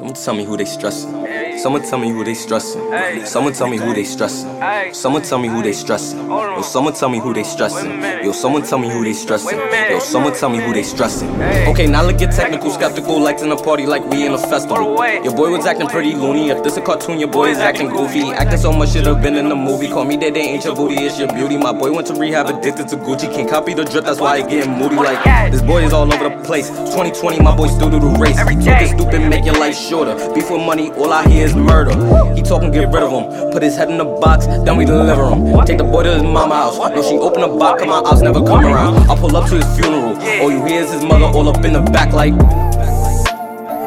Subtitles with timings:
[0.00, 1.39] Someone tell me who they stressing.
[1.58, 3.26] Someone tell me who they stressing.
[3.26, 4.48] Someone tell me who they stressing.
[4.92, 6.30] Someone tell me who they stressing.
[6.30, 8.00] Yo, someone tell me who they stressing.
[8.22, 9.58] Yo, someone tell me who they stressing.
[9.58, 11.28] Yo, someone tell me who they stressing.
[11.68, 14.96] Okay, now let's get technical, skeptical, like in a party like we in a festival.
[15.24, 16.50] Your boy was acting pretty loony.
[16.50, 18.30] If this a cartoon, your boy is acting goofy.
[18.32, 19.88] Acting so much should have been in the movie.
[19.88, 21.56] Call me that they ain't your booty, it's your beauty.
[21.56, 23.32] My boy went to rehab, addicted to Gucci.
[23.34, 24.96] Can't copy the drip, that's why I getting moody.
[24.96, 26.68] Like this boy is all over the place.
[26.68, 28.36] 2020, my boy still do the race.
[28.36, 30.14] Talking stupid, make your life shorter.
[30.32, 31.92] With money, all I hear is murder.
[32.34, 33.50] He talking, get rid of him.
[33.50, 35.64] Put his head in the box, then we deliver him.
[35.64, 36.78] Take the boy to his mama house.
[36.78, 38.96] No, she open the box, come my house never come around.
[39.08, 40.16] I'll pull up to his funeral.
[40.42, 42.34] All you hear is his mother all up in the back, like.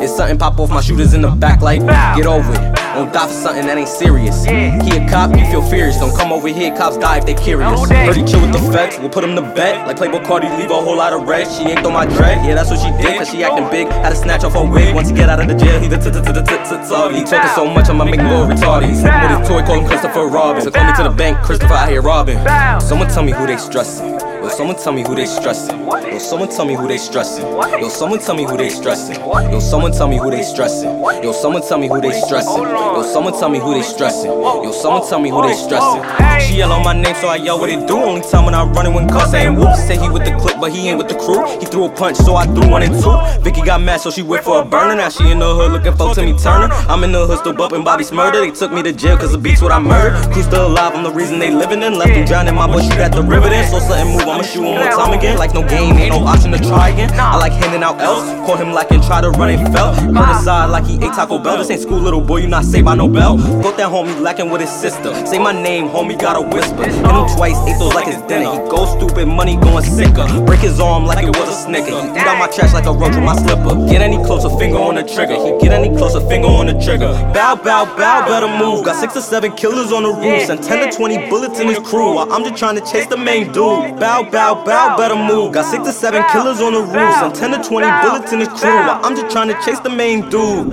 [0.00, 1.80] It's something pop off my shooters in the back, like.
[2.16, 2.77] Get over it.
[2.98, 4.42] Don't die for something that ain't serious.
[4.42, 5.98] He a cop, you feel furious.
[5.98, 7.70] Don't come over here, cops die if they curious.
[7.88, 9.86] Heard he chill with the feds, we'll put him to bed.
[9.86, 11.46] Like Playboi Carti, leave a whole lot of red.
[11.46, 13.16] She ain't throw my dread, yeah, that's what she did.
[13.16, 14.96] Cause she acting big, had to snatch off her wig.
[14.96, 17.22] Once he get out of the jail, he the t t t t t He
[17.22, 18.88] talking so much, I'ma make go retarded.
[18.88, 20.60] He's with his toy, call him Christopher Robin.
[20.60, 22.38] So call me to the bank, Christopher out here robbing.
[22.80, 24.27] Someone tell me who they stressing.
[24.48, 25.78] Yo, someone tell me who they stressing.
[25.78, 27.44] Yo, someone tell me who they stressing.
[27.44, 29.20] Yo, someone tell me who they stressing.
[29.20, 30.88] Yo, someone tell me who they stressing.
[31.22, 32.62] Yo, someone tell me who they stressing.
[32.62, 34.30] Yo, someone tell me who they stressing.
[34.30, 36.02] Yo, someone tell me who they stressing.
[36.40, 37.98] She yell on my name, so I yell what it do.
[37.98, 39.76] Only time when I run it when cuss ain't whoop.
[39.76, 41.44] Say he with the clip, but he ain't with the crew.
[41.60, 43.12] He threw a punch, so I threw one and two.
[43.42, 44.94] Vicky got mad, so she went for a burner.
[44.94, 46.72] Now she in the hood looking for Timmy Turner.
[46.88, 48.40] I'm in the hood still bumping Bobby Shmurda.
[48.40, 50.32] They took me to jail cause the beats what I murdered.
[50.32, 51.98] Crew still alive, I'm the reason they living in.
[51.98, 53.68] Left him drowning, my boy shoot at the river then.
[53.70, 55.38] So something move, I'ma shoot one more time again.
[55.38, 57.10] Like no game, ain't no option to try again.
[57.18, 58.24] I like handing out L's.
[58.46, 59.92] Call him like and try to run and fell.
[59.92, 61.58] Aside like he ate Taco Bell.
[61.58, 63.38] This ain't school, little boy, you not saved by no bell.
[63.38, 65.14] Thought that homie lacking with his sister.
[65.26, 66.84] Say my name, homie, gotta whisper.
[66.84, 68.50] Hit him twice, ate those like his dinner.
[68.52, 70.26] He go stupid, money going sicker.
[70.44, 71.90] Break his arm like it was a snicker.
[71.90, 73.74] He eat out my trash like a roach with my slipper.
[73.88, 75.34] Get any closer, finger on the trigger.
[75.34, 77.12] He get any closer, finger on the trigger.
[77.34, 78.84] Bow, bow, bow, better move.
[78.84, 80.48] Got six or seven killers on the roof.
[80.48, 82.14] And 10 to 20 bullets in his crew.
[82.14, 83.98] While I'm just trying to chase the main dude.
[83.98, 85.52] Bow, bow, bow, bow, better move.
[85.52, 88.48] Got six to seven killers on the roofs and 10 to 20 bullets in his
[88.48, 88.70] crew.
[88.70, 90.72] While I'm just trying to chase the main dude.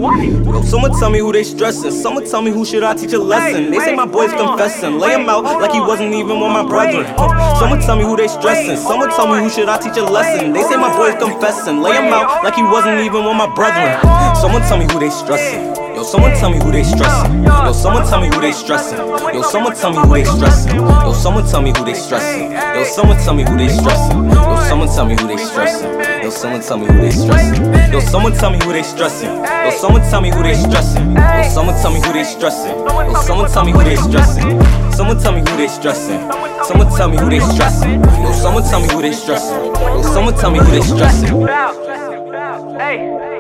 [0.66, 1.91] Someone tell me who they stressing.
[1.91, 3.72] Someone tell me who should I teach a lesson.
[3.72, 5.00] They say my boy's confessing.
[5.00, 7.05] Lay him out like he wasn't even one of my brethren.
[7.59, 8.78] Someone tell me who they stressing.
[8.78, 10.53] Someone tell me who should I teach a lesson.
[10.53, 11.81] They say my boy's confessing.
[11.81, 14.00] Lay him out like he wasn't even one of my brethren.
[14.35, 15.84] Someone tell me who they stressing.
[15.95, 17.44] Yo, someone tell me who they stressing.
[17.44, 18.97] Yo, someone tell me who they stressing.
[18.97, 20.81] Yo, someone tell me who they stressing.
[20.81, 22.51] Yo, someone tell me who they stressing.
[22.51, 24.29] Yo, someone tell me who they stressing.
[24.31, 26.01] Yo, someone tell me who they stressing.
[26.22, 27.63] Yo, someone tell me who they stressing.
[27.94, 29.44] Yo, someone tell me who they stressing.
[29.66, 31.16] Yo, someone tell me who they stressing.
[31.16, 32.79] Yo, someone tell me who they stressing.
[32.81, 34.61] Yo, someone tell me who they stressing.
[34.91, 36.19] Someone tell me who they stressing.
[36.63, 38.03] Someone tell me who they stressing.
[38.03, 39.66] Yo, someone tell me who they stressing.
[39.66, 41.47] Yo, someone tell me who they stressing.
[42.78, 43.34] Hey,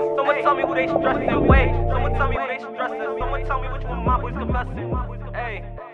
[0.55, 1.47] tell me who they stressing.
[1.47, 3.17] Wait, someone tell me who they stressing.
[3.19, 5.33] Someone tell me which one my boys confessing.
[5.33, 5.84] Hey.